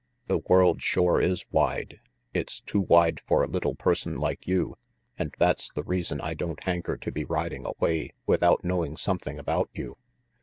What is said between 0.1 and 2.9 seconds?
"The world shore is wide. It's too